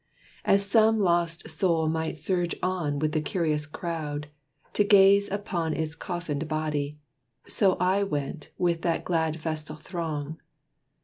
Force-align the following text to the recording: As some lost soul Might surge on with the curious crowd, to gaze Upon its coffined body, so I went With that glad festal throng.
As 0.43 0.65
some 0.65 0.99
lost 0.99 1.47
soul 1.47 1.87
Might 1.87 2.17
surge 2.17 2.55
on 2.63 2.97
with 2.97 3.11
the 3.11 3.21
curious 3.21 3.67
crowd, 3.67 4.29
to 4.73 4.83
gaze 4.83 5.29
Upon 5.29 5.75
its 5.75 5.93
coffined 5.93 6.47
body, 6.47 6.97
so 7.47 7.73
I 7.79 8.01
went 8.01 8.49
With 8.57 8.81
that 8.81 9.05
glad 9.05 9.39
festal 9.39 9.75
throng. 9.75 10.41